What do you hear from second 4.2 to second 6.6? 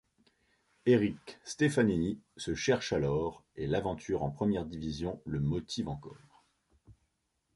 en première division le motive encore.